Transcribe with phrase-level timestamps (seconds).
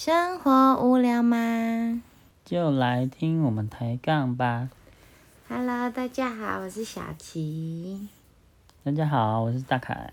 [0.00, 2.00] 生活无聊吗
[2.44, 4.70] 就来听我们抬杠吧。
[5.48, 8.06] ？Hello，大家好，我是小琪。
[8.84, 10.12] 大家好，我是大凯。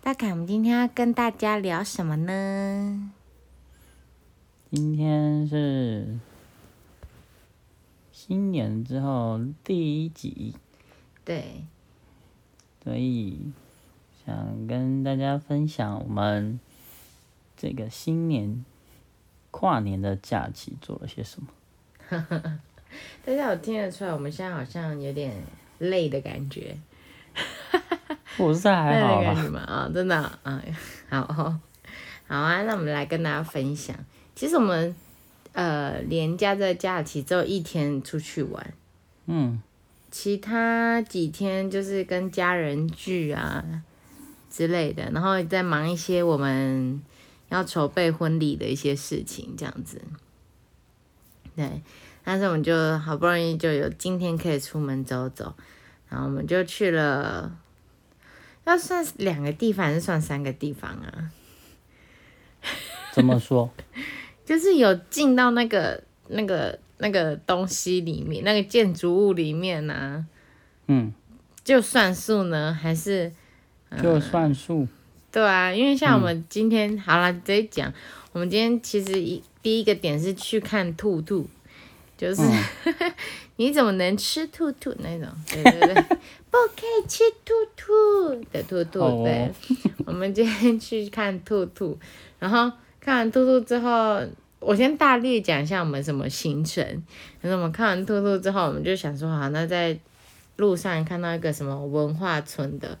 [0.00, 3.12] 大凯，我们今天要跟大家聊什么呢？
[4.70, 6.18] 今天是
[8.10, 10.56] 新年之后第一集，
[11.26, 11.66] 对，
[12.82, 13.52] 所以
[14.24, 16.58] 想跟大家分享我们
[17.62, 18.64] 这个新年
[19.52, 21.46] 跨年的假期做了些什么。
[23.24, 25.32] 大家有听得出来，我们现在好像有点
[25.78, 26.76] 累的感觉，
[28.36, 29.60] 我是还累好啦，的感觉吗？
[29.60, 30.62] 啊、真的啊、啊
[31.08, 31.32] 好哦
[32.26, 33.94] 好啊，那我们来跟大家分享。
[34.34, 34.92] 其实我们
[35.52, 38.74] 呃连假这假期只有一天出去玩，
[39.26, 39.62] 嗯，
[40.10, 43.64] 其他几天就是跟家人聚啊
[44.50, 47.00] 之类的，然后再忙一些我们
[47.52, 50.00] 要筹备婚礼的一些事情，这样子。
[51.54, 51.82] 对，
[52.24, 55.54] 但是我们就好不容易就有今天可以出门走走，
[56.08, 57.54] 然后我们就去了，
[58.64, 61.30] 要算两个地方还是算三个地方啊？
[63.12, 63.70] 怎么说？
[64.46, 70.26] 就是有进到那个那个那个东西里面，那个建筑物里面呢、
[70.86, 71.12] 嗯，
[71.62, 73.30] 就算数呢，还是
[74.02, 74.88] 就算数。
[75.32, 77.90] 对啊，因为像我们今天、好了，直接讲，
[78.32, 81.48] 我们今天其实一第一个点是去看兔兔，
[82.18, 82.42] 就是、
[83.56, 85.28] 你怎么能吃兔兔那种？
[85.48, 85.94] 对对对，
[86.52, 89.00] 不可以吃兔兔的兔兔。
[89.00, 89.50] 哦对，
[90.04, 91.98] 我们今天去看兔兔，
[92.38, 94.20] 然后看完兔兔之后，
[94.60, 96.84] 我先大略讲一下我们什么行程。
[97.40, 99.98] 可是我们看完兔兔之后，我们就想说，好，那在
[100.56, 102.98] 路上看到一个什么文化村的。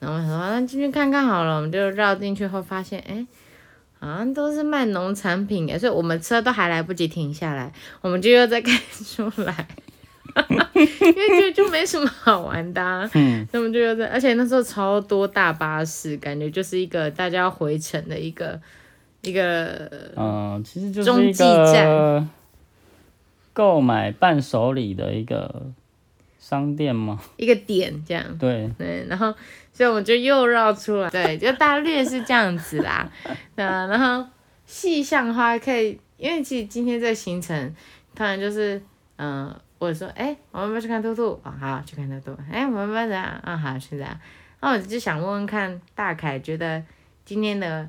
[0.00, 3.26] 然后我想说，那进去看看好了，我们就绕进去后发现，哎，
[3.98, 9.66] 好像都是卖农产品的，所以我们车都还来不及停下来，我们就又再开出来，
[10.74, 18.60] 因为就就没什么好玩的、啊，嗯，所以我们就又在，而且那时候超多大巴士，感觉就是一个大家要回程的一个
[19.22, 22.30] 一个，嗯，其实就是一个站
[23.52, 25.66] 购买伴手礼的一个
[26.38, 27.20] 商店吗？
[27.36, 28.24] 一个点这样。
[28.38, 29.34] 对，对，然后
[29.78, 33.08] 所以我们就又绕出来，对，就大略是这样子啦。
[33.54, 34.28] 嗯啊，然后
[34.66, 37.72] 细项的话可以，因为其实今天这个行程，
[38.12, 38.82] 突然就是，
[39.18, 41.40] 嗯、我说，哎、我们要不去看兔兔？
[41.44, 42.36] 哦，好，去看兔兔。
[42.50, 43.24] 哎、我们要不要怎样？
[43.44, 44.18] 啊，好，去这样。
[44.58, 46.82] 那我就想问问看，大凯觉得
[47.24, 47.88] 今天的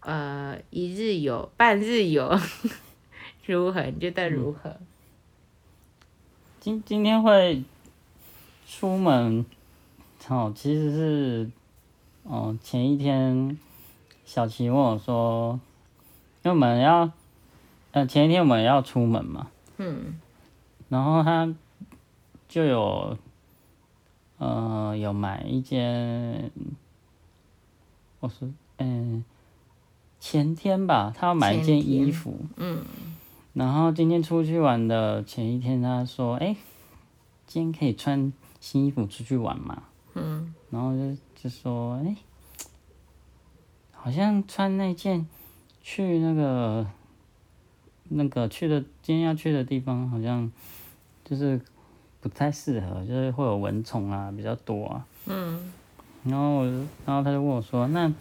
[0.00, 2.38] 呃一日游、半日游
[3.46, 3.80] 如何？
[3.80, 4.76] 你觉得如何？
[6.60, 7.62] 今今天会
[8.68, 9.46] 出门，
[10.28, 11.50] 哦，其实是，
[12.24, 13.58] 哦，前一天
[14.24, 15.58] 小琪问我说，
[16.42, 17.10] 因为我们要，
[17.92, 20.20] 呃，前一天我们要出门嘛，嗯
[20.88, 21.54] 然后他
[22.48, 23.16] 就有，
[24.38, 26.50] 呃，有买一件，
[28.20, 29.24] 我说，嗯、
[30.20, 32.82] 前天吧，他要买一件衣服，嗯。
[33.54, 36.54] 然后今天出去玩的前一天，他说：“哎、
[37.44, 39.82] 今天可以穿新衣服出去玩嘛
[40.20, 42.16] 嗯，？”然后就就说：“哎、
[43.92, 45.26] 好像穿那件
[45.82, 46.86] 去那个
[48.08, 50.50] 那个去的今天要去的地方，好像
[51.24, 51.60] 就是
[52.20, 55.72] 不太适合，就是会有蚊虫啊比较多啊。”嗯
[56.24, 56.72] 然后我就，
[57.06, 58.12] 然后他就问我说：“那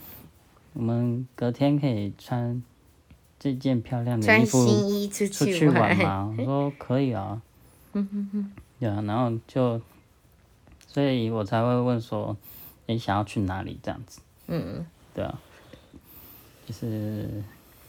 [0.73, 2.61] 我们隔天可以穿
[3.39, 6.33] 这件漂亮的衣穿服新衣出出去去玩吗？
[6.37, 7.41] 我说可以啊。
[7.93, 9.81] 嗯 对啊，然后就，
[10.97, 12.35] 所以我才会问说，
[12.87, 14.19] 你想要去哪里这样子？
[14.47, 15.39] 嗯，对啊，
[16.65, 17.43] 就是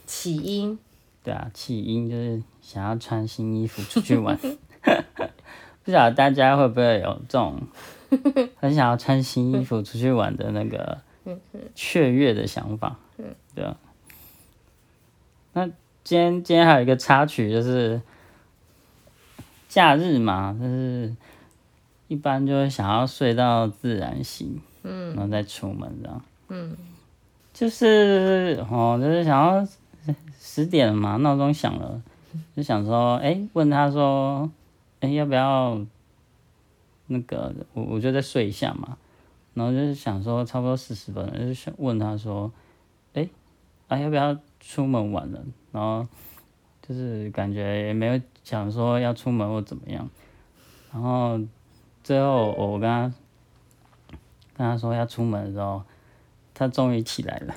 [0.05, 0.79] 起因。
[1.25, 4.39] 对啊，起因就是想要穿新衣服出去玩。
[5.85, 7.63] 不晓得大家会不会有这种
[8.61, 10.99] 很想要穿新衣服出去玩的那个
[11.75, 12.99] 雀跃的想法？
[13.55, 13.75] 对啊。
[15.55, 15.65] 那
[16.05, 18.03] 今天今天还有一个插曲，就是
[19.67, 21.17] 假日嘛，就是
[22.09, 26.77] 一般就会想要睡到自然醒，嗯，然后再出门这样，嗯，
[27.53, 29.67] 就是哦，就是想要
[30.39, 32.03] 十点了嘛，闹钟响了，
[32.57, 34.51] 就想说，哎、问他说，
[35.01, 35.79] 哎、要不要
[37.07, 38.97] 那个，我我就再睡一下嘛，
[39.55, 42.51] 然后就是想说差不多四十分了，就想问他说，
[43.13, 43.29] 哎、
[43.89, 45.45] 啊要不要出门玩了？
[45.73, 46.07] 然后
[46.81, 50.09] 就是感觉也没有想说要出门或怎么样，
[50.91, 51.39] 然后
[52.09, 53.03] 最后我跟他
[54.57, 55.83] 跟他说要出门的时候，
[56.55, 57.55] 他终于起来了。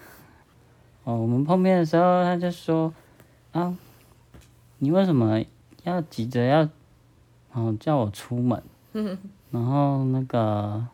[1.04, 2.92] 哦，我们碰面的时候，他就说
[3.52, 3.74] 啊，
[4.76, 5.42] 你为什么
[5.84, 6.68] 要急着要，然
[7.54, 8.62] 后叫我出门？
[9.50, 10.86] 然后那个，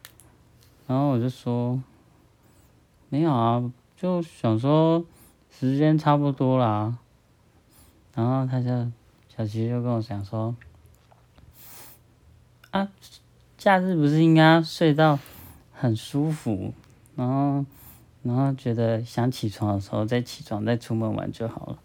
[0.87, 1.83] 然后我就说
[3.09, 5.05] 没有啊，就想说
[5.51, 6.97] 时间差不多啦。
[8.15, 8.71] 然后他就
[9.27, 10.55] 小琪就跟我讲说
[12.73, 12.89] 啊，
[13.57, 15.19] 假日不是应该睡到
[15.73, 16.75] 很舒服，
[17.17, 17.65] 然后
[18.23, 21.79] 然后觉得想起床的时候再起床再出门玩就好了。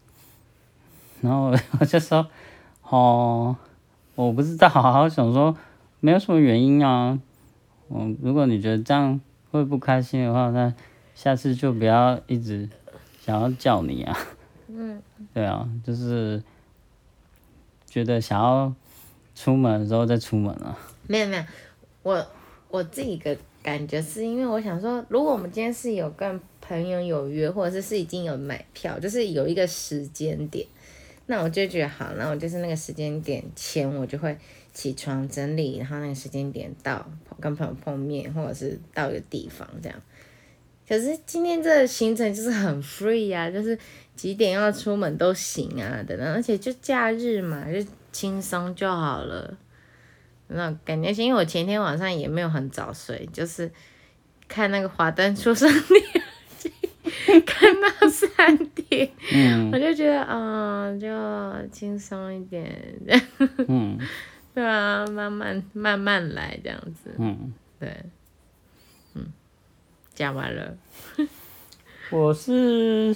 [1.21, 2.27] 然后 我就说
[2.81, 3.55] 哦，
[4.15, 5.55] 我不知道，好好想说。
[5.99, 7.19] 没有什么原因啊，
[7.89, 9.19] 嗯，如果你觉得这样
[9.49, 10.71] 会不开心的话，那
[11.15, 12.69] 下次就不要一直
[13.19, 14.15] 想要叫你啊。
[14.67, 15.01] 嗯，
[15.33, 16.43] 对啊，就是
[17.87, 18.71] 觉得想要
[19.37, 20.75] 出门的时候再出门啊。
[21.05, 21.43] 没有没有，
[22.01, 22.27] 我
[22.69, 30.65] 我自己的感觉是因为我想说，如果我们今天是有跟朋友有约，或者是是已经有买票，就是有一个时间点，
[31.27, 34.35] 那我就觉得好，那我就是那个时间点前我就会。
[34.73, 37.03] 起床整理，然后那个时间点到
[37.39, 39.99] 跟朋友碰面，或者是到一个地方这样。
[40.87, 43.75] 可是今天这个行程就是很 free 啊，就是
[44.15, 47.83] 几点要出门都行啊等等，而且就假日嘛，就
[48.17, 49.55] 轻松就好了。
[50.47, 53.71] 那感觉因为我前天晚上也没有很早睡，就是
[54.47, 59.11] 看那个华灯初上的， 看到三点，
[59.71, 61.07] 我就觉得啊，就
[61.71, 62.75] 轻松一点。
[63.67, 63.99] 嗯。
[64.55, 67.13] 对啊，慢慢慢慢来这样子。
[67.19, 67.95] 嗯，对，
[69.13, 69.27] 嗯，
[70.15, 70.75] 讲完了。
[72.09, 73.15] 我是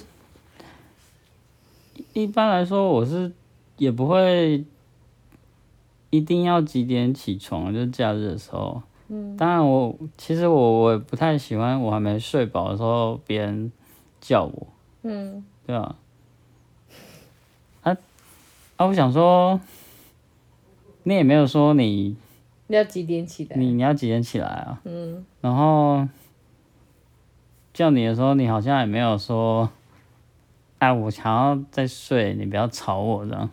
[2.12, 3.32] 一般来说，我是
[3.76, 4.64] 也不会
[6.12, 8.80] 一定要几点起床，就假日的时候。
[9.08, 9.36] 嗯。
[9.36, 13.72] 当然，我其实我我也不太喜欢，我还没睡饱的时候别人
[14.20, 14.66] 叫我。
[15.02, 15.44] 嗯。
[15.66, 15.96] 对啊。
[17.82, 17.96] 啊
[18.76, 18.86] 啊！
[18.86, 19.60] 我想说。
[21.04, 22.14] 你也没有说你
[22.68, 23.56] 要几点起来？
[23.56, 24.80] 你你要几点起来啊？
[24.84, 25.26] 嗯。
[25.40, 26.06] 然后
[27.74, 29.68] 叫你的时候，你好像也没有说，
[30.78, 33.50] 哎，我想要再睡，你不要吵我这样，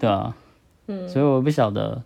[0.00, 0.34] 对啊。
[0.92, 1.08] 嗯。
[1.08, 2.02] 所以我不晓得，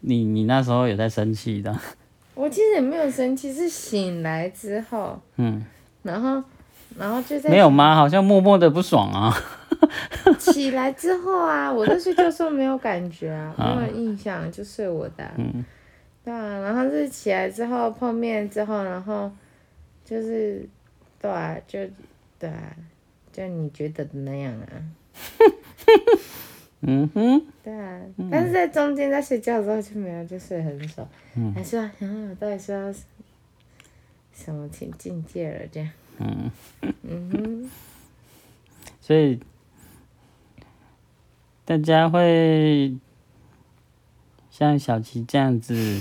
[0.00, 1.76] 你你那时候有在生气的。
[2.34, 5.64] 我其实也没有生气，是醒来之后，嗯，
[6.02, 6.42] 然后
[6.98, 7.96] 然后就在没有吗？
[7.96, 9.34] 好像默默的不爽啊。
[10.38, 15.30] 起来之后啊，我在睡觉时候没有感觉啊，没有印象，就睡我的。
[15.38, 15.64] 嗯。
[16.24, 19.30] 对啊，然后是起来之后碰面之后，然后
[20.04, 20.68] 就是
[21.20, 21.78] 对啊，就
[22.38, 22.76] 对啊，
[23.32, 24.72] 就你觉得的那样啊。
[26.80, 27.46] 嗯哼。
[27.62, 28.00] 对啊，
[28.30, 31.08] 但是在中间在睡觉的时候就没有，就睡很少。
[31.36, 31.52] 嗯。
[31.54, 32.92] 还是啊，想到底是要
[34.32, 35.90] 什么情境界了这样？
[36.18, 36.50] 嗯。
[37.02, 37.70] 嗯哼。
[39.00, 39.40] 所以。
[41.68, 42.96] 大家会
[44.52, 46.00] 像小琪这样子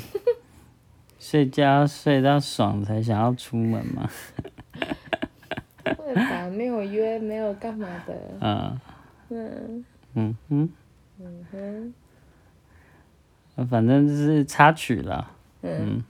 [1.19, 4.07] 睡觉睡到爽才想要出门吗？
[5.97, 8.13] 会吧，没有约，没有干嘛的。
[8.41, 8.79] 嗯。
[9.29, 9.85] 嗯。
[10.15, 10.69] 嗯哼。
[11.19, 11.93] 嗯哼。
[13.69, 15.31] 反正就是插曲了。
[15.61, 16.03] 嗯。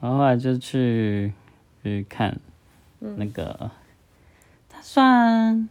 [0.00, 1.32] 然后后来就去
[1.82, 2.38] 去看
[3.00, 3.70] 那个，
[4.68, 5.68] 它算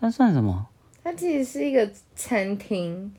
[0.00, 0.68] 它算什么？
[1.02, 3.12] 它其实是一个餐厅，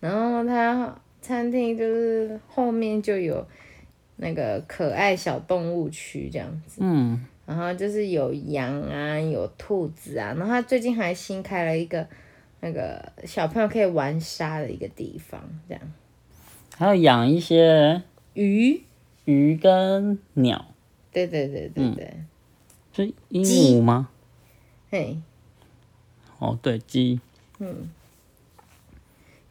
[0.00, 3.46] 然后它餐厅就是后面就有
[4.16, 12.08] 那个可爱小动物区这样子，嗯，然后就是有羊啊，有兔子啊，然后它最近还新开了一个
[12.64, 15.82] 那个小朋友可以玩沙的一个地方，这样，
[16.78, 18.00] 还有养一些
[18.32, 18.82] 鱼，
[19.26, 20.64] 鱼跟鸟，
[21.12, 22.14] 对对对对对，
[22.94, 24.08] 是鹦鹉吗？
[24.90, 25.18] 嘿，
[26.38, 27.20] 哦对，鸡。
[27.58, 27.90] 嗯，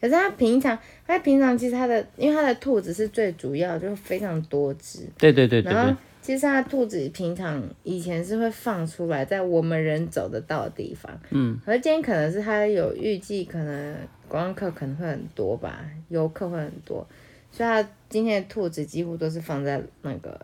[0.00, 5.08] 可是它平常，它平常其实它的，因为它的兔子是最主要，就非常多只。
[5.16, 5.72] 对对对对。
[5.72, 11.12] 然后其实它兔子平常以前是会放出来，在我们人走得到的地方。
[11.28, 11.58] 嗯。
[11.66, 13.94] 而今天可能是它有预计，可能
[14.26, 17.06] 观光客可能会很多吧，游客会很多，
[17.52, 20.40] 所以它今天的兔子几乎都是放在那个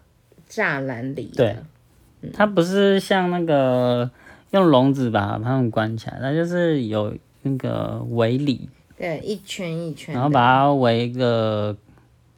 [0.50, 1.32] 栅栏里。
[1.34, 1.56] 对。
[2.34, 4.10] 它不是像那个
[4.50, 7.16] 用笼子把它们关起来，它就是有。
[7.42, 8.68] 那个围里，
[8.98, 11.74] 对，一圈一圈，然后把它围个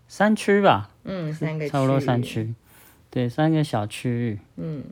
[0.07, 2.55] 三区吧，嗯，三个，差不多三区，
[3.13, 4.83] 对，三个小区域，嗯，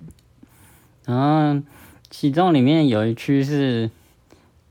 [1.07, 1.62] 然后
[2.11, 3.91] 其中里面有一区是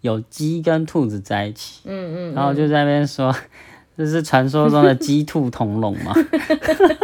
[0.01, 3.36] 有鸡跟兔子在一起，嗯嗯，然后就在那边说，
[3.98, 6.13] 这是传说中的鸡兔同笼嘛，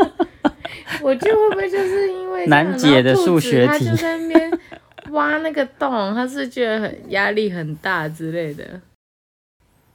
[1.02, 4.60] 我觉得会不会就是因为 难解的数学子它就题在那边
[5.10, 8.80] 挖那个洞，他是觉得很压力很大之类的。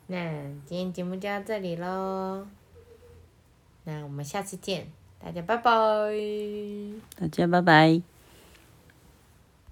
[0.08, 0.18] 那
[0.66, 2.44] 今天节目就到这里喽，
[3.84, 4.88] 那我们下次见，
[5.22, 5.70] 大家拜拜。
[7.16, 8.09] 大家拜拜。